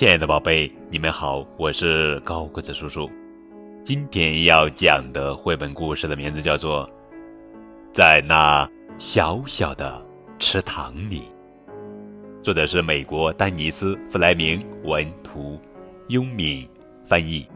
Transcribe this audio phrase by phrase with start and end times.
[0.00, 3.06] 亲爱的宝贝，你们好，我是高个子叔叔。
[3.84, 6.88] 今天要讲的绘本故事的名字叫做
[7.92, 8.66] 《在那
[8.96, 10.02] 小小的
[10.38, 11.20] 池塘里》，
[12.42, 15.60] 作者是美国丹尼斯·弗莱明文图，
[16.08, 16.66] 优敏
[17.06, 17.46] 翻译。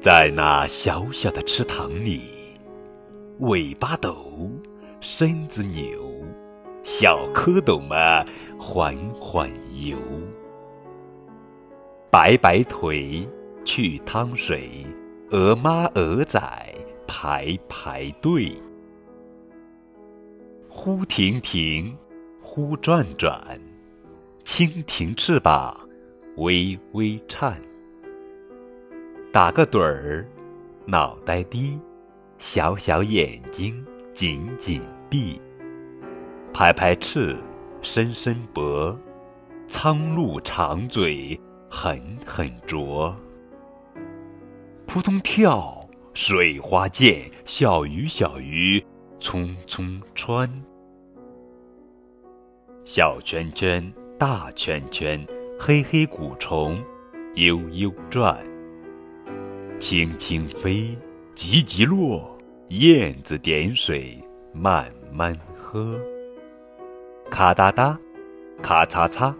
[0.00, 2.22] 在那小小的池塘里，
[3.38, 4.50] 尾巴抖，
[5.00, 6.15] 身子扭。
[6.98, 8.26] 小蝌蚪们
[8.58, 9.98] 缓缓游，
[12.10, 13.28] 摆摆腿
[13.66, 14.70] 去趟水，
[15.30, 16.40] 鹅妈鹅仔
[17.06, 18.50] 排排队，
[20.70, 21.94] 忽停停，
[22.40, 23.60] 忽转转，
[24.42, 25.78] 蜻蜓翅膀
[26.38, 27.60] 微微颤，
[29.30, 30.26] 打个盹儿，
[30.86, 31.78] 脑袋低，
[32.38, 35.38] 小小眼睛紧紧闭。
[36.58, 37.36] 拍拍翅，
[37.82, 38.98] 伸伸脖，
[39.68, 43.14] 苍鹭长嘴，狠狠啄。
[44.86, 48.82] 扑通跳，水花溅，小鱼小鱼，
[49.20, 50.50] 匆匆穿。
[52.86, 55.22] 小圈圈，大圈圈，
[55.60, 56.82] 黑黑古虫，
[57.34, 58.42] 悠悠转。
[59.78, 60.96] 轻轻飞，
[61.34, 62.34] 急急落，
[62.70, 64.18] 燕子点水，
[64.54, 66.00] 慢慢喝。
[67.30, 67.98] 咔哒哒，
[68.62, 69.34] 咔嚓嚓，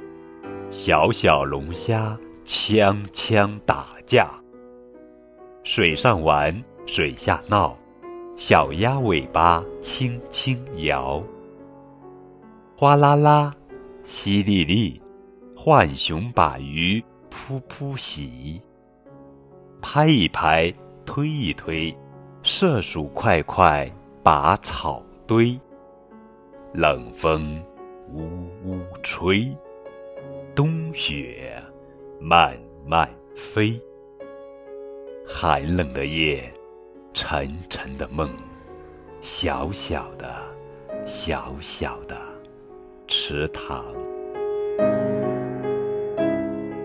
[0.71, 4.29] 小小龙虾锵锵打架。
[5.63, 7.77] 水上玩，水下闹，
[8.37, 11.23] 小鸭尾巴轻轻摇。
[12.77, 13.55] 哗啦啦，
[14.05, 15.01] 淅沥沥，
[15.55, 18.61] 浣熊把鱼扑扑洗。
[19.81, 20.73] 拍一拍，
[21.07, 21.97] 推一推，
[22.43, 23.91] 射鼠快快
[24.23, 25.59] 拔草堆。
[26.73, 27.63] 冷风。
[28.13, 29.49] 呜呜吹，
[30.55, 31.63] 冬雪
[32.21, 33.81] 慢慢飞。
[35.27, 36.53] 寒冷的夜，
[37.13, 38.31] 沉沉的梦，
[39.21, 40.43] 小小的、
[41.05, 42.17] 小小的
[43.09, 43.85] 池塘。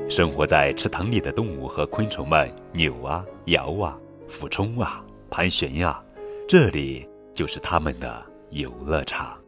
[0.10, 3.98] 生活在池塘里的动物和昆虫们，扭啊、摇啊、
[4.28, 6.04] 俯冲啊、盘旋呀，
[6.48, 9.41] 这里就是他们的游乐场。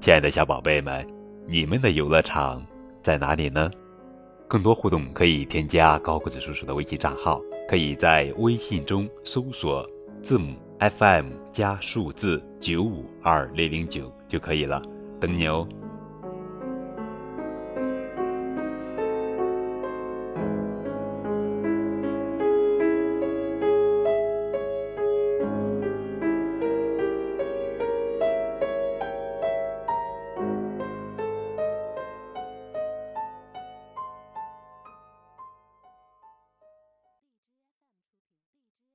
[0.00, 1.04] 亲爱的小宝贝们，
[1.46, 2.64] 你们的游乐场
[3.02, 3.68] 在哪里呢？
[4.46, 9.84] 更多互动可以添加高个子叔叔的微信账号，可以在微信中搜索
[10.22, 14.80] 字母 FM 加数字九五二零零九就可以了，
[15.20, 15.68] 等你哦。